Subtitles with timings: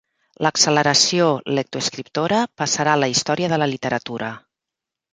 [0.45, 1.27] L'acceleració
[1.59, 4.35] lectoescriptora passarà a la història de la literatura.